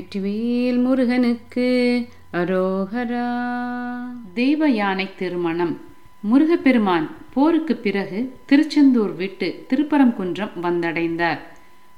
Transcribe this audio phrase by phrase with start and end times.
[0.00, 2.06] வெற்றிவேல் முருகனுக்கு.
[2.32, 3.28] அரோகரா.
[4.34, 5.80] தெய்வ யானை திருமணம்.
[6.20, 11.38] முருகப்பெருமான் போருக்கு பிறகு திருச்செந்தூர் விட்டு திருப்பரங்குன்றம் வந்தடைந்தார்.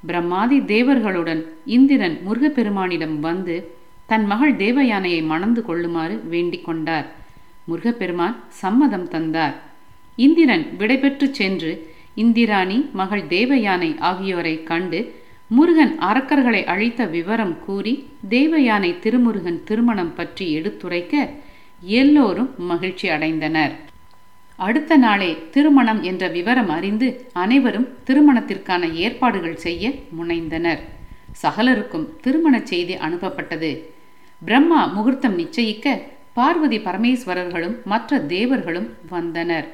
[0.07, 3.71] பிரம்மாதி தேவர்களுடன் இந்திரன் முருகப்பெருமானிடம் வந்து
[4.05, 7.05] தன் மகள் தேவயானையை மணந்து கொள்ளுமாறு வேண்டிக் கொண்டார்.
[7.65, 9.55] முருகப்பெருமான் சம்மதம் தந்தார்.
[10.15, 19.63] இந்திரன் விடைபெற்று சென்று இந்திராணி மகள் தேவயானை ஆகியோரை கண்டு முருகன் அரக்கர்களை அழித்த விவரம் கூறி தேவயானை திருமுருகன்
[19.63, 21.29] திருமணம் பற்றி எடுத்துரைக்க
[21.81, 23.71] எல்லோரும் மகிழ்ச்சி அடைந்தனர்.
[24.55, 30.79] அடுத்த நாளே திருமணம் என்ற விவரம் அறிந்து அனைவரும் திருமணத்திற்கான ஏற்பாடுகள் செய்ய முனைந்தனர்.
[31.31, 33.79] சகலருக்கும் திருமணச் செய்தி அனுப்பப்பட்டது.
[34.45, 36.01] பிரம்மா முகூர்த்தம் நிச்சயிக்க
[36.33, 39.67] பார்வதி பரமேஸ்வரர்களும் மற்ற தேவர்களும் வந்தனர்.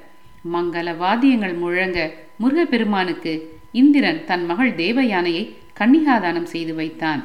[0.53, 7.23] மங்கள வாத்தியங்கள் முழங்க முருகப்பெருமானுக்கு இந்திரன் தன் மகள் தேவயானையை கன்னிகாதானம் செய்து வைத்தான்.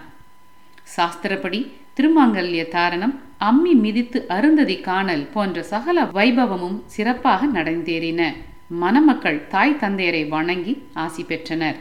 [0.97, 8.33] சாஸ்திரப்படி திருமாங்கல்ய தாரணம் அம்மி மிதித்து அருந்ததி காணல் போன்ற சகல வைபவமும் சிறப்பாக நடந்தேறின.
[8.69, 11.77] மணமக்கள் தாய் தந்தையரை வணங்கி ஆசி பெற்றனர்.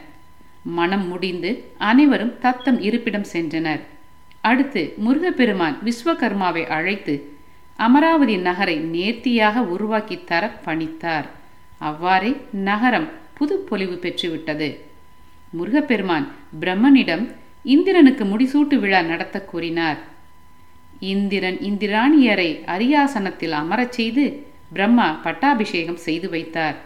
[0.62, 3.80] மனம் முடிந்து அனைவரும் தத்தம் இருப்பிடம் சென்றனர்.
[4.40, 7.32] அடுத்து முருகப்பெருமான் விஸ்வகர்மாவை அழைத்து
[7.76, 11.24] அமராவதி நகரை நேர்த்தியாக உருவாக்கி தர பணித்தார்.
[11.78, 14.68] அவ்வாறே நகரம் புது பொலிவு பெற்றுவிட்டது.
[15.56, 16.26] முருகப்பெருமான்
[16.60, 17.24] பிரம்மனிடம்
[17.74, 19.98] இந்திரனுக்கு முடிசூட்டு விழா நடத்த கூறினார்.
[21.12, 24.24] இந்திரன் இந்திராணியரை அரியாசனத்தில் அமரச் செய்து
[24.72, 26.76] பிரம்மா பட்டாபிஷேகம் செய்து வைத்தார்.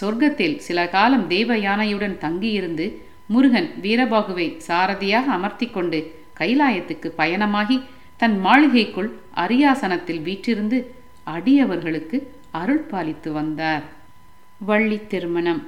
[0.00, 2.86] சொர்க்கத்தில் சில காலம் தேவ யானையுடன் தங்கியிருந்து
[3.26, 5.98] முருகன் வீரபாகுவை சாரதியாக அமர்த்தி கொண்டு
[6.40, 7.78] கைலாயத்துக்கு பயணமாகி
[8.16, 10.78] தன் மாளிகைக்குள் அரியாசனத்தில் வீற்றிருந்து
[11.36, 12.18] அடியவர்களுக்கு
[12.50, 13.84] அருள் பாலித்து வந்தார்.
[14.60, 15.60] வள்ளி திருமணம்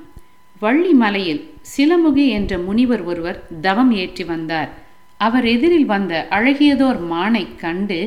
[0.63, 1.43] வள்ளி மலையில்
[1.73, 4.71] சிலமுகி என்ற முனிவர் ஒருவர் தவம் ஏற்றி வந்தார்.
[5.17, 7.99] அவர் எதிரில் வந்த அழகியதோர் மானை கண்டு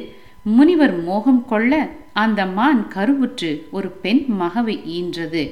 [0.41, 1.73] முனிவர் மோகம் கொள்ள
[2.13, 5.43] அந்த மான் கருவுற்று ஒரு பெண் மகவை ஈன்றது.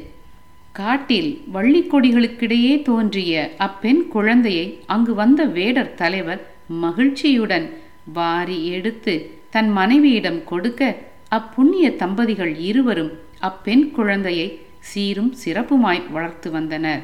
[0.72, 6.42] காட்டில் வள்ளி கொடிகளுக்கிடையே தோன்றிய அப்பெண் குழந்தையை அங்கு வந்த வேடர் தலைவர்
[6.84, 7.70] மகிழ்ச்சியுடன்
[8.14, 9.14] வாரி எடுத்து
[9.50, 10.96] தன் மனைவியிடம் கொடுக்க
[11.30, 14.48] அப்புண்ணிய தம்பதிகள் இருவரும் அப்பெண் குழந்தையை
[14.90, 17.04] சீரும் சிறப்புமாய் வளர்த்து வந்தனர்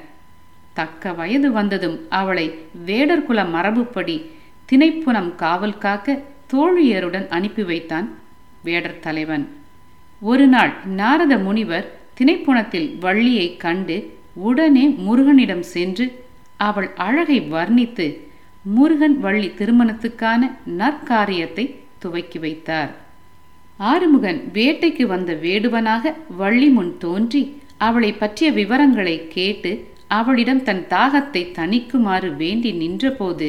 [0.73, 2.45] தக்க வயது வந்ததும் அவளை
[2.85, 4.17] வேடர்குல மரபுப்படி
[4.69, 6.17] திணைப்புணம் காவல் காக்க
[6.53, 8.07] தோழியருடன் அனுப்பி வைத்தான்
[8.63, 9.45] வேடர் தலைவன்.
[10.21, 13.97] ஒரு நாள் நாரத முனிவர் திணைப்புணத்தில் வள்ளியை கண்டு
[14.47, 16.05] உடனே முருகனிடம் சென்று
[16.57, 18.07] அவள் அழகை வர்ணித்து
[18.75, 20.41] முருகன் வள்ளி திருமணத்துக்கான
[20.77, 21.65] நற்காரியத்தை
[21.99, 22.91] துவக்கி வைத்தார்.
[23.79, 27.41] ஆறுமுகன் வேட்டைக்கு வந்த வேடுவனாக வள்ளி முன் தோன்றி
[27.85, 29.71] அவளை பற்றிய விவரங்களை கேட்டு
[30.17, 33.47] அவளிடம் தன் தாகத்தை தணிக்குமாறு வேண்டி நின்றபோது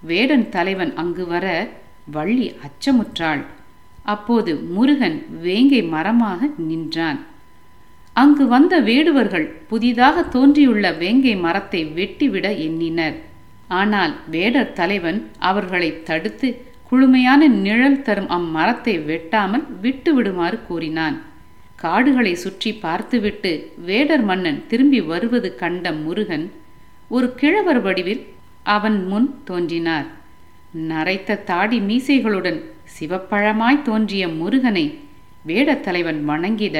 [0.00, 1.46] வேடன் தலைவன் அங்கு வர
[2.16, 3.42] வள்ளி அச்சமுற்றாள்.
[4.04, 7.18] அப்போது முருகன் வேங்கை மரமாக நின்றான்.
[8.12, 13.16] அங்கு வந்த வேடுவர்கள் புதிதாக தோன்றியுள்ள வேங்கை மரத்தை வெட்டிவிட எண்ணினர்.
[13.80, 16.48] ஆனால் வேடர் தலைவன் அவர்களை தடுத்து
[16.90, 21.16] குளுமையான நிழல் தரும் அம்மரத்தை வெட்டாமல் விட்டு விடுமாறு கூறினான்.
[21.82, 23.50] காடுகளை சுற்றி பார்த்துவிட்டு
[23.88, 26.46] வேடர் மன்னன் திரும்பி வருவது கண்ட முருகன்
[27.08, 28.22] ஒரு கிழவர் வடிவில்
[28.74, 30.08] அவன் முன் தோன்றினார்.
[30.90, 32.58] நரைத்த தாடி மீசைகளுடன்
[32.94, 34.84] சிவப்பழமாய் தோன்றிய முருகனை
[35.46, 36.78] வேடத் தலைவன் வணங்கிட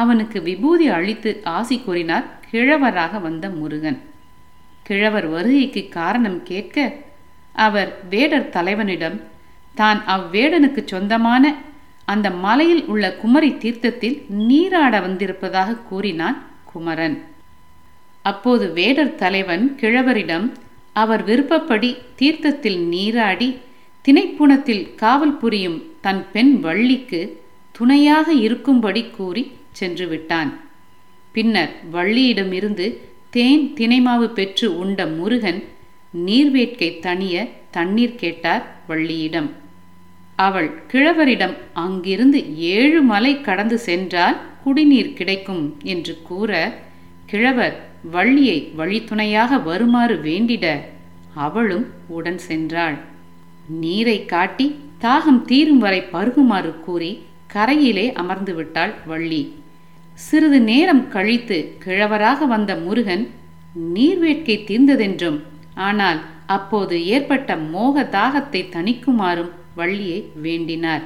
[0.00, 3.98] அவனுக்கு விபூதி அளித்து ஆசி கூறினார் கிழவராக வந்த முருகன்.
[4.82, 6.76] கிழவர் வருகைக்கு காரணம் கேட்க
[7.66, 9.18] அவர் வேடர் தலைவனிடம்
[9.74, 11.44] தான் அவ்வேடனுக்கு சொந்தமான
[12.12, 14.16] அந்த மலையில் உள்ள குமரி தீர்த்தத்தில்
[14.48, 16.38] நீராட வந்திருப்பதாக கூறினான்
[16.70, 17.16] குமரன்.
[18.30, 20.46] அப்போது வேடர் தலைவன் கிழவரிடம்
[21.02, 23.48] அவர் விருப்பப்படி தீர்த்தத்தில் நீராடி
[24.04, 27.20] திணைப்புணத்தில் காவல் புரியும் தன் பெண் வள்ளிக்கு
[27.78, 29.44] துணையாக இருக்கும்படி கூறி
[29.80, 30.50] சென்று விட்டான்.
[31.34, 32.86] பின்னர் வள்ளியிடமிருந்து
[33.30, 35.60] தேன் தினைமாவு பெற்று உண்ட முருகன்
[36.26, 37.36] நீர்வேட்கை தணிய
[37.70, 39.50] தண்ணீர் கேட்டார் வள்ளியிடம்.
[40.38, 41.54] அவள் கிழவரிடம்
[41.84, 42.40] அங்கிருந்து
[42.72, 46.50] ஏழு மலை கடந்து சென்றால் குடிநீர் கிடைக்கும் என்று கூற
[47.26, 47.76] கிழவர்
[48.10, 50.66] வள்ளியை வழித்துணையாக வருமாறு வேண்டிட
[51.44, 52.96] அவளும் உடன் சென்றாள்.
[53.82, 54.66] நீரை காட்டி
[55.00, 57.10] தாகம் தீரும் வரை பருகுமாறு கூறி
[57.54, 59.42] கரையிலே அமர்ந்து விட்டாள் வள்ளி.
[60.26, 63.24] சிறிது நேரம் கழித்து கிழவராக வந்த முருகன்
[63.94, 65.38] நீர்வேட்கை தீர்ந்ததென்றும்
[65.86, 71.04] ஆனால் அப்போது ஏற்பட்ட மோக தாகத்தை தணிக்குமாறும் வள்ளியை வேண்டினார்.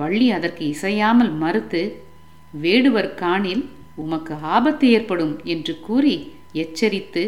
[0.00, 1.82] வள்ளி அதற்கு இசையாமல் மறுத்து
[2.62, 3.64] வேடுவர் காணில்
[4.04, 6.16] உமக்கு ஆபத்து ஏற்படும் என்று கூறி
[6.62, 7.22] எச்சரித்து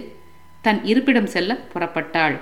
[0.66, 2.36] தன் இருப்பிடம் செல்ல புறப்பட்டாள்.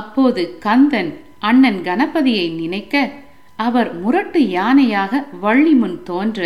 [0.00, 1.12] அப்போது கந்தன்
[1.48, 2.94] அண்ணன் கணபதியை நினைக்க
[3.58, 6.40] அவர் முரட்டு யானையாக வள்ளி முன் தோன்ற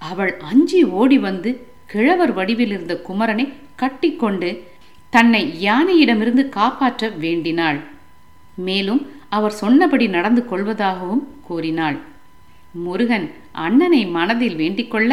[0.00, 1.50] அவள் அஞ்சி ஓடி வந்து
[1.92, 3.46] கிழவர் வடிவில் இருந்த குமரனை
[3.82, 4.50] கட்டிக்கொண்டு
[5.12, 7.78] தன்னை யானையிடமிருந்து காப்பாற்ற வேண்டினாள்.
[8.68, 9.02] மேலும்
[9.36, 11.98] அவர் சொன்னபடி நடந்து கொள்வதாகவும் கூறினாள்.
[12.86, 13.26] முருகன்
[13.66, 15.12] அண்ணனை மனதில் வேண்டிக்கொள்ள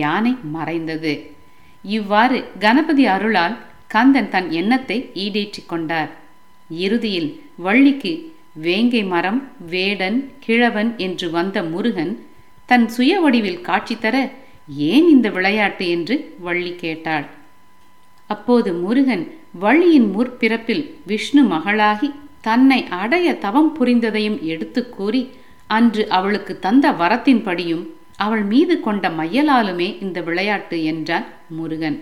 [0.00, 1.14] யானை மறைந்தது.
[1.96, 3.56] இவ்வாறு கணபதி அருளால்
[3.94, 6.10] கந்தன் தன் எண்ணத்தை ஈடேற்றிக் கொண்டார்.
[6.84, 7.30] இறுதியில்
[7.64, 8.12] வள்ளிக்கு
[8.66, 9.40] வேங்கை மரம்
[9.72, 12.12] வேடன் கிழவன் என்று வந்த முருகன்
[12.70, 14.16] தன் சுய வடிவில் காட்சி தர
[14.90, 16.14] ஏன் இந்த விளையாட்டு என்று
[16.46, 17.26] வள்ளி கேட்டாள்.
[18.30, 19.24] அப்போது முருகன்
[19.62, 22.08] வள்ளியின் முற்பிறப்பில் விஷ்ணு மகளாகி
[22.46, 25.22] தன்னை அடைய தவம் புரிந்ததையும் எடுத்து கூறி
[25.76, 27.84] அன்று அவளுக்கு தந்த வரத்தின்படியும்
[28.16, 31.26] அவள் மீது கொண்ட மையலாலுமே இந்த விளையாட்டு என்றான்
[31.58, 31.98] முருகன்.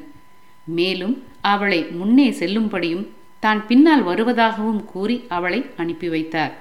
[0.69, 1.15] மேலும்
[1.53, 3.07] அவளை முன்னே செல்லும்படியும்
[3.43, 6.53] தான் பின்னால் வருவதாகவும் கூறி அவளை அனுப்பி வைத்தார்.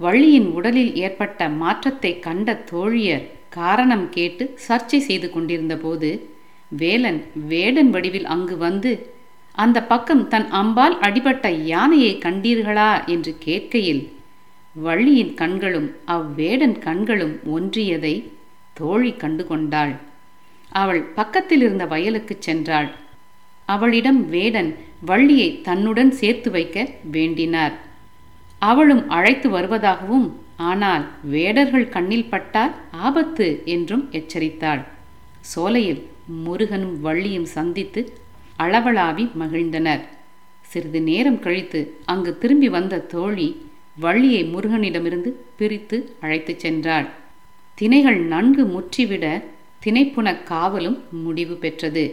[0.00, 3.26] வள்ளியின் உடலில் ஏற்பட்ட மாற்றத்தை கண்ட தோழியர்
[3.58, 6.10] காரணம் கேட்டு சர்ச்சை செய்து கொண்டிருந்தபோது
[6.72, 7.20] வேலன்
[7.50, 8.90] வேடன் வடிவில் அங்கு வந்து
[9.58, 14.02] அந்த பக்கம் தன் அம்பால் அடிபட்ட யானையை கண்டீர்களா என்று கேட்கையில்
[14.76, 18.14] வள்ளியின் கண்களும் அவ்வேடன் கண்களும் ஒன்றியதை
[18.74, 19.94] தோழி கண்டு கொண்டாள்
[20.72, 22.88] அவள் பக்கத்தில் இருந்த வயலுக்கு சென்றாள்.
[23.68, 24.70] அவளிடம் வேடன்
[25.00, 26.78] வள்ளியை தன்னுடன் சேர்த்து வைக்க
[27.10, 27.74] வேண்டினார்.
[28.62, 30.28] அவளும் அழைத்து வருவதாகவும்
[30.70, 32.72] ஆனால் வேடர்கள் கண்ணில் பட்டால்
[33.06, 34.82] ஆபத்து என்றும் எச்சரித்தாள்.
[35.52, 36.00] சோலையில்
[36.44, 38.00] முருகனும் வள்ளியும் சந்தித்து
[38.58, 40.00] அளவளாவி மகிழ்ந்தனர்.
[40.62, 43.48] சிறிது நேரம் கழித்து அங்கு திரும்பி வந்த தோழி
[44.00, 47.06] வள்ளியை முருகனிடமிருந்து பிரித்து அழைத்துச் சென்றாள்.
[47.78, 49.42] திணைகள் நன்கு முற்றிவிட
[49.84, 52.04] திணைப்புன காவலும் முடிவு பெற்றது.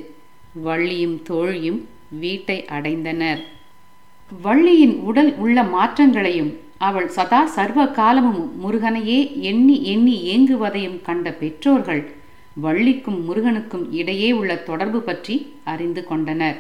[0.66, 1.82] வள்ளியும் தோழியும்
[2.20, 3.42] வீட்டை அடைந்தனர்.
[4.42, 12.02] வள்ளியின் உடல் உள்ள மாற்றங்களையும் அவள் சதா சர்வ காலமும் முருகனையே எண்ணி எண்ணி ஏங்குவதையும் கண்ட பெற்றோர்கள்
[12.64, 16.58] வள்ளிக்கும் முருகனுக்கும் இடையே உள்ள தொடர்பு பற்றி அறிந்து கொண்டனர்.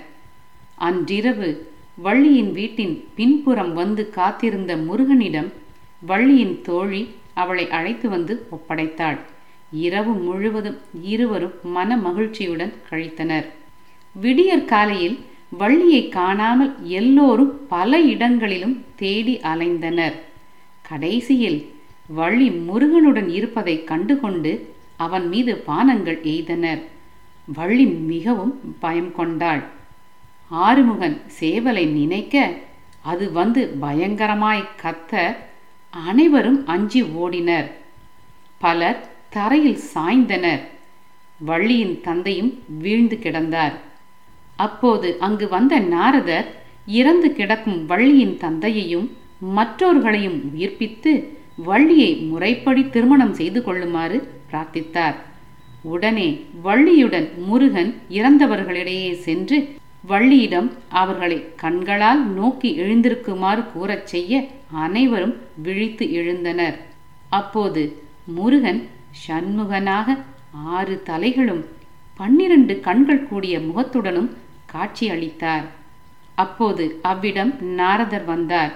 [0.75, 5.51] அன்றிரவு வள்ளியின் வீட்டின் பின்புறம் வந்து காத்திருந்த முருகனிடம்
[6.05, 9.17] வள்ளியின் தோழி அவளை அழைத்து வந்து ஒப்படைத்தாள்.
[9.71, 13.45] இரவு முழுவதும் இருவரும் மன மகிழ்ச்சியுடன் கழித்தனர்.
[14.13, 15.19] விடியற் காலையில்
[15.49, 20.15] வள்ளியை காணாமல் எல்லோரும் பல இடங்களிலும் தேடி அலைந்தனர்.
[20.81, 21.59] கடைசியில்
[22.07, 24.51] வள்ளி முருகனுடன் இருப்பதை கண்டுகொண்டு
[24.97, 26.81] அவன் மீது பானங்கள் எய்தனர்.
[27.45, 29.63] வள்ளி மிகவும் பயம் கொண்டாள்.
[30.51, 32.51] ஆறுமுகன் சேவலை நினைக்க
[33.01, 35.35] அது வந்து பயங்கரமாய் கத்த
[35.89, 37.71] அனைவரும் அஞ்சி ஓடினர்.
[38.57, 40.59] பலர் தரையில் சாய்ந்தனர்.
[41.37, 43.73] வள்ளியின் தந்தையும் வீழ்ந்து கிடந்தார்.
[44.55, 46.45] அப்போது அங்கு வந்த நாரதர்
[46.85, 49.07] இறந்து கிடக்கும் வள்ளியின் தந்தையையும்
[49.55, 55.15] மற்றோர்களையும் உயிர்ப்பித்து வள்ளியை முறைப்படி திருமணம் செய்து கொள்ளுமாறு பிரார்த்தித்தார்.
[55.81, 59.57] உடனே வள்ளியுடன் முருகன் இறந்தவர்களிடையே சென்று
[60.09, 66.77] வள்ளியிடம் அவர்களை கண்களால் நோக்கி எழுந்திருக்குமாறு கூறச் செய்ய அனைவரும் விழித்து எழுந்தனர்.
[67.29, 67.83] அப்போது
[68.25, 68.81] முருகன்
[69.27, 70.17] சண்முகனாக
[70.51, 71.63] ஆறு தலைகளும்
[72.17, 74.29] பன்னிரண்டு கண்கள் கூடிய முகத்துடனும்
[74.65, 75.65] காட்சி அளித்தார்.
[76.35, 78.73] அப்போது அவ்விடம் நாரதர் வந்தார்.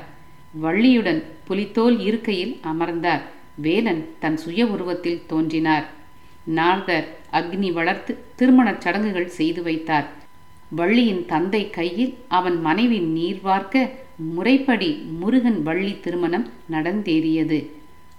[0.62, 3.24] வள்ளியுடன் புலித்தோல் இருக்கையில் அமர்ந்தார்.
[3.62, 5.88] வேலன் தன் சுய உருவத்தில் தோன்றினார்.
[6.58, 10.08] நார்தர் அக்னி வளர்த்து திருமணச் சடங்குகள் செய்து வைத்தார்.
[10.80, 13.90] வள்ளியின் தந்தை கையில் அவன் மனைவி நீர் வார்க்க
[14.36, 14.90] முறைப்படி
[15.20, 17.60] முருகன் வள்ளி திருமணம் நடந்தேறியது.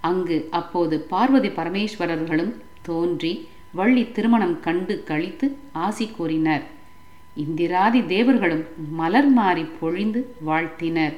[0.01, 3.33] அங்கு அப்போது பார்வதி பரமேஸ்வரர்களும் தோன்றி
[3.73, 5.47] வள்ளி திருமணம் கண்டு கழித்து
[5.87, 6.63] ஆசி கூறினர்.
[7.37, 11.17] இந்திராதி தேவர்களும் மலர் மாறி பொழிந்து வாழ்த்தினர்.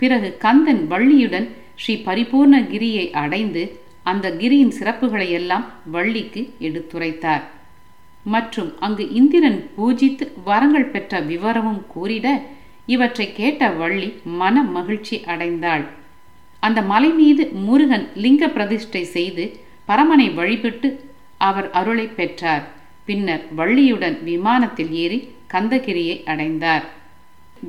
[0.00, 7.42] பிறகு கந்தன் வள்ளியுடன் ஸ்ரீ பரிபூர்ண கிரியை அடைந்து அந்த கிரியின் சிறப்புகளை எல்லாம் வள்ளிக்கு எடுத்துரைத்தார்.
[8.24, 12.40] மற்றும் அங்கு இந்திரன் பூஜித்து வரங்கள் பெற்ற விவரமும் கூறிட
[12.86, 15.84] இவற்றை கேட்ட வள்ளி மன மகிழ்ச்சி அடைந்தாள்.
[16.60, 19.44] அந்த மலை மீது முருகன் லிங்க பிரதிஷ்டை செய்து
[19.88, 20.88] பரமனை வழிபட்டு
[21.38, 22.64] அவர் அருளை பெற்றார்.
[23.04, 26.84] பின்னர் வள்ளியுடன் விமானத்தில் ஏறி கந்தகிரியை அடைந்தார்.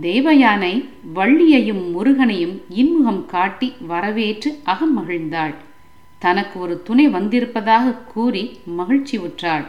[0.01, 5.53] தேவயானை வள்ளியையும் முருகனையும் இன்முகம் காட்டி வரவேற்று அகம் மகிழ்ந்தாள்.
[6.19, 9.65] தனக்கு ஒரு துணை வந்திருப்பதாக கூறி மகிழ்ச்சி உற்றாள்.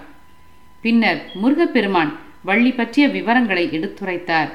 [0.81, 2.13] பின்னர் முருகப்பெருமான்
[2.43, 4.49] வள்ளி பற்றிய விவரங்களை எடுத்துரைத்தார்.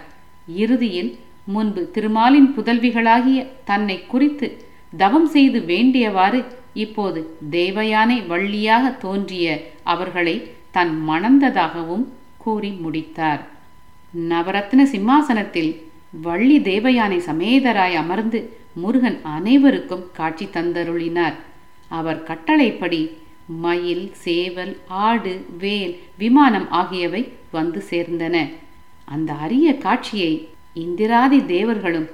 [0.47, 4.65] இறுதியில் முன்பு திருமாலின் புதல்விகளாகிய தன்னை குறித்து
[4.97, 12.05] தவம் செய்து வேண்டியவாறு இப்போது தேவயானை வள்ளியாக தோன்றிய அவர்களை தன் மணந்ததாகவும்
[12.37, 13.57] கூறி முடித்தார்.
[14.13, 15.83] நவரத்ன சிம்மாசனத்தில்
[16.21, 21.33] வள்ளி தேவயானை சமேதராய் அமர்ந்து முருகன் அனைவருக்கும் காட்சி தந்தருளினார்.
[21.87, 28.49] அவர் கட்டளைப்படி மயில் சேவல் ஆடு வேல் விமானம் ஆகியவை வந்து சேர்ந்தன.
[29.05, 32.09] அந்த அரிய காட்சியை இந்திராதி தேவர்களும்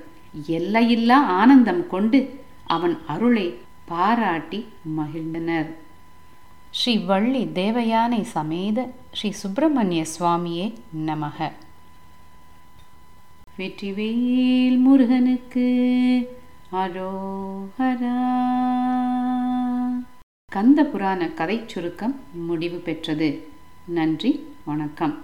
[0.48, 3.54] எல்லையில்லா ஆனந்தம் கொண்டு அவன் அருளை
[3.86, 4.66] பாராட்டி
[4.98, 5.68] மகிழ்ந்தனர்.
[6.70, 10.74] ஸ்ரீ வள்ளி தேவயானை சமேத ஸ்ரீ சுப்பிரமணிய சுவாமியே
[11.06, 11.52] நமக.
[13.58, 15.68] வெற்றிவேல் முருகனுக்கு
[16.72, 18.18] அரோஹரா.
[20.52, 23.48] கந்த புராண கதை சுருக்கம் முடிவு பெற்றது.
[23.88, 25.16] நன்றி வணக்கம்.